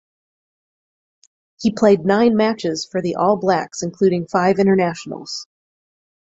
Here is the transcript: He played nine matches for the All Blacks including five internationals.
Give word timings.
He 1.59 1.71
played 1.77 2.05
nine 2.07 2.35
matches 2.35 2.87
for 2.91 3.03
the 3.03 3.17
All 3.17 3.37
Blacks 3.37 3.83
including 3.83 4.25
five 4.25 4.57
internationals. 4.57 5.45